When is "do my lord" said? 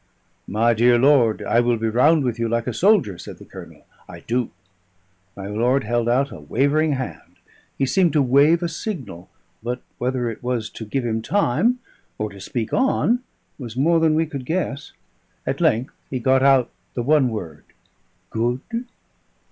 4.21-5.83